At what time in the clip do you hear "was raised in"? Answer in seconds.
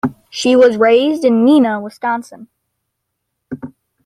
0.55-1.45